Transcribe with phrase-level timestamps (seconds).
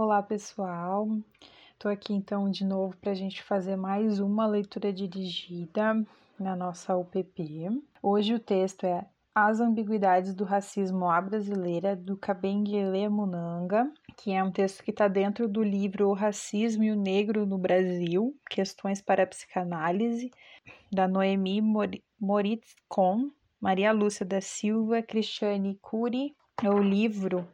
[0.00, 1.08] Olá, pessoal.
[1.72, 6.06] Estou aqui então de novo para a gente fazer mais uma leitura dirigida
[6.38, 7.68] na nossa UPP.
[8.00, 14.40] Hoje o texto é As Ambiguidades do Racismo à Brasileira, do Kabengele Munanga, que é
[14.44, 19.02] um texto que está dentro do livro O Racismo e o Negro no Brasil, Questões
[19.02, 20.30] para a Psicanálise,
[20.92, 21.60] da Noemi
[22.20, 26.36] Moritz Kohn, Maria Lúcia da Silva, Cristiane Cury.
[26.64, 27.48] O livro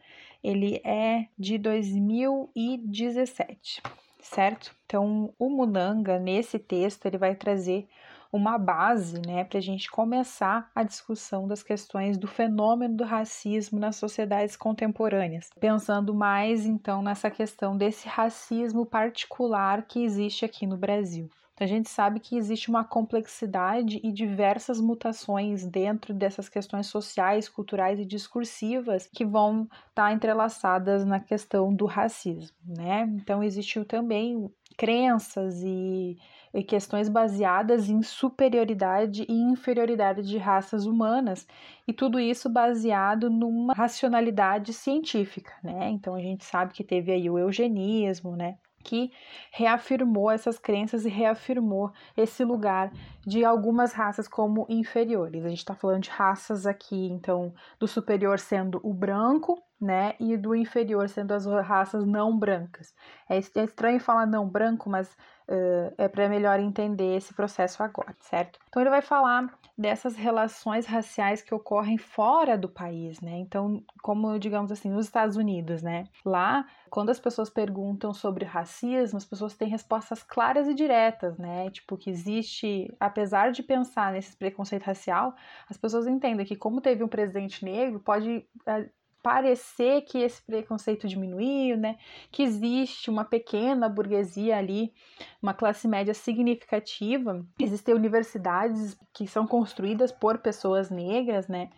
[0.45, 3.83] ele é de 2017,
[4.21, 4.77] certo?
[4.85, 7.89] Então, o Munanga, nesse texto, ele vai trazer
[8.31, 13.79] uma base, né, para a gente começar a discussão das questões do fenômeno do racismo
[13.79, 20.77] nas sociedades contemporâneas, pensando mais então nessa questão desse racismo particular que existe aqui no
[20.77, 21.31] Brasil.
[21.55, 27.49] Então, a gente sabe que existe uma complexidade e diversas mutações dentro dessas questões sociais,
[27.49, 33.03] culturais e discursivas que vão estar tá entrelaçadas na questão do racismo, né?
[33.15, 36.19] Então, existe também crenças e,
[36.53, 41.47] e questões baseadas em superioridade e inferioridade de raças humanas,
[41.87, 45.89] e tudo isso baseado numa racionalidade científica, né?
[45.91, 48.59] Então, a gente sabe que teve aí o eugenismo, né?
[48.85, 49.11] Que
[49.51, 52.93] reafirmou essas crenças e reafirmou esse lugar
[53.27, 55.45] de algumas raças como inferiores.
[55.45, 60.37] A gente está falando de raças aqui, então, do superior sendo o branco, né, e
[60.37, 62.95] do inferior sendo as raças não brancas.
[63.29, 65.15] É, é estranho falar não branco, mas
[65.49, 68.59] uh, é para melhor entender esse processo agora, certo?
[68.69, 73.37] Então, ele vai falar dessas relações raciais que ocorrem fora do país, né?
[73.39, 76.05] Então, como digamos assim, nos Estados Unidos, né?
[76.25, 81.69] Lá, quando as pessoas perguntam sobre racismo, as pessoas têm respostas claras e diretas, né?
[81.71, 85.37] Tipo, que existe, apesar de pensar nesse preconceito racial,
[85.71, 88.91] as pessoas entendem que como teve um presidente negro, pode eh,
[89.23, 91.97] parecer que esse preconceito diminuiu, né?
[92.33, 94.93] Que existe uma pequena burguesia ali,
[95.41, 97.47] uma classe média significativa.
[97.59, 101.71] Existem universidades que são construídas por pessoas negras, né?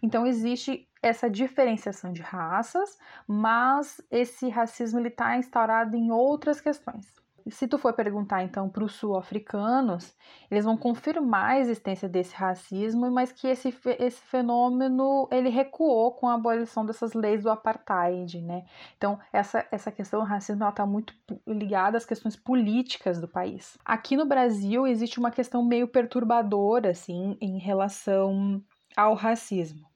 [0.00, 2.96] Então existe essa diferenciação de raças,
[3.26, 8.94] mas esse racismo está instaurado em outras questões se tu for perguntar então para os
[8.94, 10.14] sul-africanos,
[10.50, 16.28] eles vão confirmar a existência desse racismo, mas que esse, esse fenômeno ele recuou com
[16.28, 18.64] a abolição dessas leis do apartheid, né?
[18.96, 21.14] Então essa, essa questão do racismo está muito
[21.46, 23.76] ligada às questões políticas do país.
[23.84, 28.62] Aqui no Brasil existe uma questão meio perturbadora assim em relação
[28.96, 29.86] ao racismo.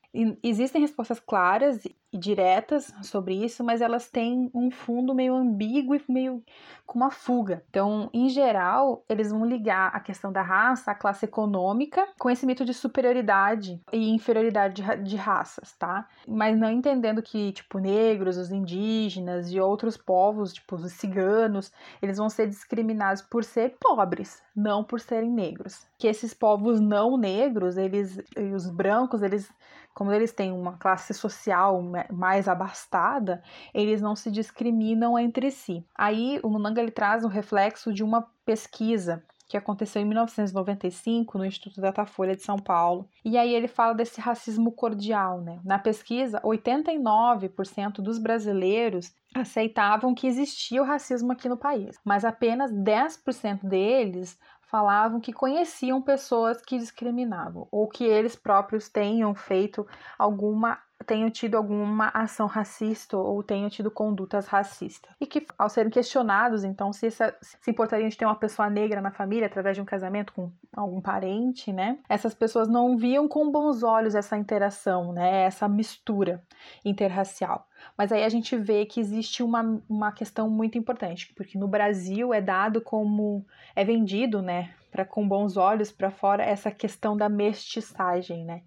[0.43, 1.83] Existem respostas claras
[2.13, 6.43] e diretas sobre isso, mas elas têm um fundo meio ambíguo e meio
[6.87, 7.63] com uma fuga.
[7.69, 12.47] Então, em geral, eles vão ligar a questão da raça, a classe econômica, com esse
[12.47, 16.09] mito de superioridade e inferioridade de, raças, tá?
[16.27, 21.71] Mas não entendendo que, tipo, negros, os indígenas e outros povos, tipo, os ciganos,
[22.01, 25.87] eles vão ser discriminados por ser pobres, não por serem negros.
[25.99, 28.19] Que esses povos não negros, eles,
[28.55, 29.53] os brancos, eles,
[29.93, 33.43] como eles têm uma classe social mais abastada,
[33.75, 35.85] eles não se discriminam entre si.
[35.95, 41.45] Aí o Munanga ele traz um reflexo de uma pesquisa que aconteceu em 1995 no
[41.45, 43.09] Instituto Datafolha de São Paulo.
[43.25, 45.59] E aí ele fala desse racismo cordial, né?
[45.65, 52.71] Na pesquisa, 89% dos brasileiros aceitavam que existia o racismo aqui no país, mas apenas
[52.71, 54.39] 10% deles
[54.71, 59.87] falavam que conheciam pessoas que discriminavam ou que eles próprios tenham feito
[60.19, 65.11] alguma tenham tido alguma ação racista ou tenham tido condutas racistas.
[65.21, 69.01] E que, ao serem questionados, então, se, essa, se importariam de ter uma pessoa negra
[69.01, 71.99] na família através de um casamento com algum parente, né?
[72.09, 75.45] Essas pessoas não viam com bons olhos essa interação, né?
[75.45, 76.43] Essa mistura
[76.85, 77.67] interracial.
[77.97, 82.35] Mas aí a gente vê que existe uma, uma questão muito importante, porque no Brasil
[82.35, 83.47] é dado como.
[83.75, 84.75] é vendido, né?
[84.91, 88.63] Para com bons olhos para fora essa questão da mestiçagem, né?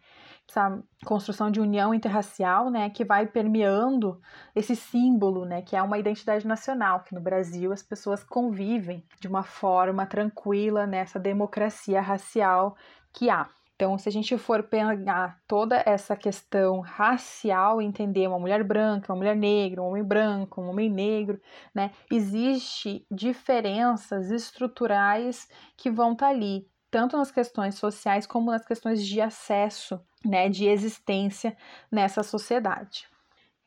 [0.52, 4.22] Essa construção de união interracial, né, que vai permeando
[4.54, 9.28] esse símbolo, né, que é uma identidade nacional, que no Brasil as pessoas convivem de
[9.28, 12.76] uma forma tranquila nessa democracia racial
[13.14, 13.48] que há.
[13.76, 19.18] Então, se a gente for pegar toda essa questão racial, entender uma mulher branca, uma
[19.18, 21.42] mulher negra, um homem branco, um homem negro,
[21.74, 28.66] né, existe diferenças estruturais que vão estar tá ali, tanto nas questões sociais como nas
[28.66, 31.56] questões de acesso, né, de existência
[31.92, 33.08] nessa sociedade.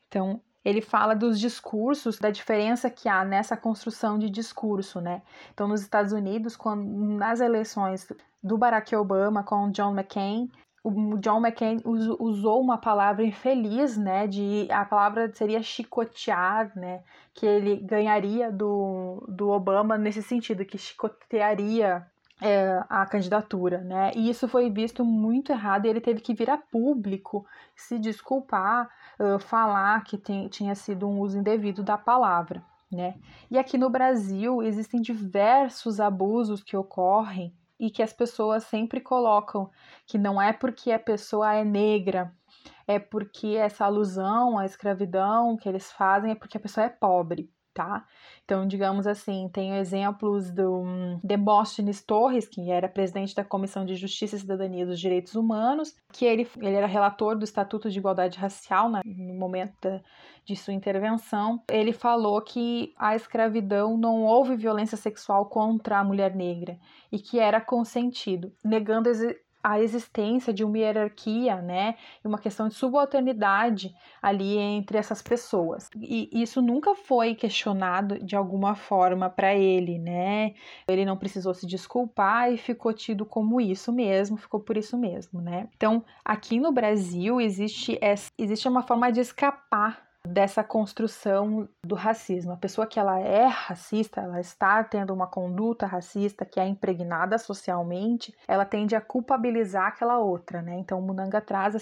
[0.07, 5.21] Então, ele fala dos discursos, da diferença que há nessa construção de discurso, né?
[5.53, 8.07] Então, nos Estados Unidos, quando, nas eleições
[8.41, 10.49] do Barack Obama com John McCain,
[10.83, 14.27] o John McCain usou uma palavra infeliz, né?
[14.27, 17.03] De a palavra seria chicotear, né?
[17.33, 22.05] Que ele ganharia do, do Obama nesse sentido, que chicotearia
[22.41, 24.11] é, a candidatura, né?
[24.15, 27.45] E isso foi visto muito errado e ele teve que vir a público
[27.75, 28.89] se desculpar,
[29.19, 33.15] uh, falar que tem, tinha sido um uso indevido da palavra, né?
[33.49, 39.69] E aqui no Brasil existem diversos abusos que ocorrem e que as pessoas sempre colocam
[40.05, 42.33] que não é porque a pessoa é negra,
[42.87, 47.49] é porque essa alusão à escravidão que eles fazem é porque a pessoa é pobre
[47.75, 48.05] tá?
[48.45, 50.83] Então, digamos assim, tenho exemplos do
[51.21, 56.25] Demóstenes Torres, que era presidente da Comissão de Justiça e Cidadania dos Direitos Humanos, que
[56.25, 60.01] ele, ele era relator do Estatuto de Igualdade Racial né, no momento da,
[60.45, 61.61] de sua intervenção.
[61.69, 66.79] Ele falou que a escravidão não houve violência sexual contra a mulher negra
[67.11, 69.09] e que era consentido, negando
[69.65, 75.89] a existência de uma hierarquia, né, uma questão de subalternidade ali entre essas pessoas.
[75.99, 80.53] E isso nunca foi questionado de alguma forma para ele, né?
[80.87, 85.41] Ele não precisou se desculpar e ficou tido como isso mesmo, ficou por isso mesmo,
[85.41, 85.67] né?
[85.75, 92.53] Então, aqui no Brasil existe essa, existe uma forma de escapar dessa construção do racismo.
[92.53, 97.37] A pessoa que ela é racista, ela está tendo uma conduta racista que é impregnada
[97.37, 100.75] socialmente, ela tende a culpabilizar aquela outra, né?
[100.79, 101.75] Então o Munanga traz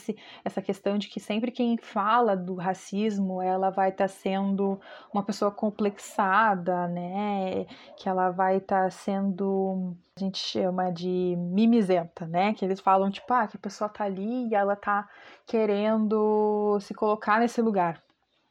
[0.44, 4.80] essa questão de que sempre quem fala do racismo, ela vai estar tá sendo
[5.14, 7.66] uma pessoa complexada, né?
[7.98, 12.54] Que ela vai estar tá sendo a gente chama de mimizenta, né?
[12.54, 15.10] Que eles falam tipo, ah, que a pessoa tá ali e ela tá
[15.46, 18.00] querendo se colocar nesse lugar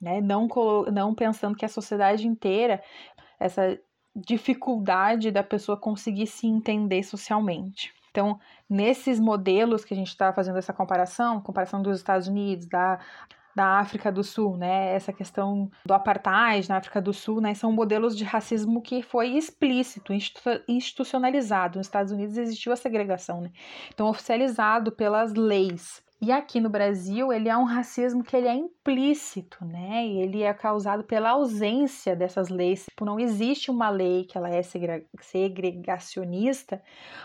[0.03, 0.21] né?
[0.21, 0.49] Não,
[0.93, 2.83] não pensando que a sociedade inteira,
[3.39, 3.79] essa
[4.15, 7.95] dificuldade da pessoa conseguir se entender socialmente.
[8.11, 8.39] Então,
[8.69, 12.99] nesses modelos que a gente está fazendo essa comparação, comparação dos Estados Unidos, da,
[13.55, 14.95] da África do Sul, né?
[14.95, 17.55] Essa questão do apartheid na África do Sul, né?
[17.55, 20.13] São modelos de racismo que foi explícito,
[20.69, 21.79] institucionalizado.
[21.79, 23.51] Nos Estados Unidos existiu a segregação, né?
[23.89, 26.03] Então, oficializado pelas leis.
[26.25, 30.07] E aqui no Brasil, ele é um racismo que ele é implícito, né?
[30.07, 32.85] Ele é causado pela ausência dessas leis.
[32.85, 34.63] Tipo, não existe uma lei que ela é
[35.21, 36.81] segregacionista,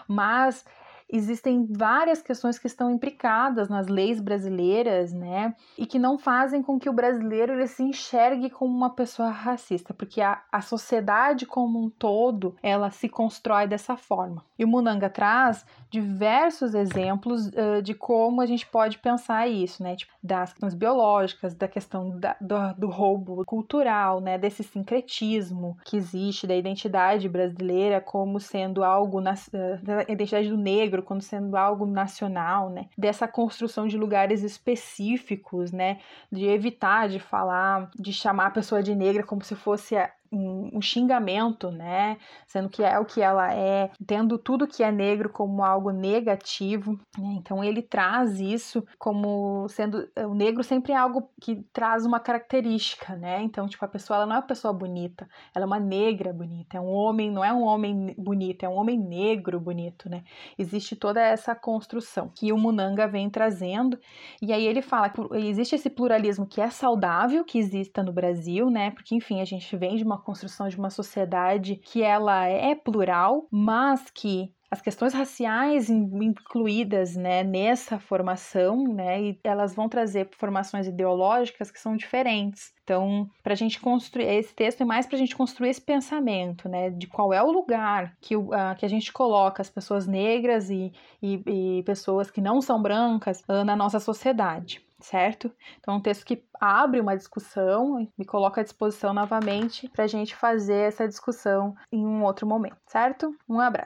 [0.08, 0.66] mas
[1.10, 5.56] existem várias questões que estão implicadas nas leis brasileiras, né?
[5.78, 9.94] E que não fazem com que o brasileiro ele se enxergue como uma pessoa racista,
[9.94, 14.44] porque a, a sociedade como um todo, ela se constrói dessa forma.
[14.60, 19.96] E o Munanga traz diversos exemplos uh, de como a gente pode pensar isso, né?
[19.96, 24.38] Tipo, das questões biológicas, da questão da, do, do roubo cultural, né?
[24.38, 30.58] Desse sincretismo que existe da identidade brasileira como sendo algo, na, uh, da identidade do
[30.58, 32.88] negro negro como sendo algo nacional, né?
[32.98, 36.00] Dessa construção de lugares específicos, né?
[36.32, 39.96] De evitar de falar, de chamar a pessoa de negra como se fosse
[40.32, 42.18] um, um, xingamento, né?
[42.48, 46.94] Sendo que é o que ela é, tendo tudo que é negro como algo negativo.
[47.18, 47.36] Né?
[47.38, 53.16] Então ele traz isso como sendo o negro sempre é algo que traz uma característica,
[53.16, 53.42] né?
[53.42, 56.78] Então tipo a pessoa ela não é uma pessoa bonita, ela é uma negra bonita,
[56.78, 60.24] é um homem, não é um homem bonito, é um homem negro bonito, né?
[60.58, 64.00] Existe toda essa construção que o Munanga vem trazendo
[64.42, 68.70] e aí ele fala que existe esse pluralismo que é saudável que exista no Brasil,
[68.70, 68.92] né?
[68.92, 72.74] Porque enfim a gente vem de uma uma construção de uma sociedade que ela é
[72.74, 80.28] plural, mas que as questões raciais incluídas né, nessa formação, né, e elas vão trazer
[80.38, 82.74] formações ideológicas que são diferentes.
[82.84, 86.68] Então, para a gente construir esse texto é mais para a gente construir esse pensamento,
[86.68, 90.70] né, de qual é o lugar que, uh, que a gente coloca as pessoas negras
[90.70, 95.52] e, e, e pessoas que não são brancas uh, na nossa sociedade certo?
[95.80, 100.06] Então, é um texto que abre uma discussão e me coloca à disposição novamente para
[100.06, 103.36] a gente fazer essa discussão em um outro momento, certo?
[103.48, 103.86] Um abraço.